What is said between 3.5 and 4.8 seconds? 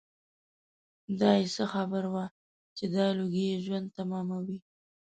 یې ژوند تماموي.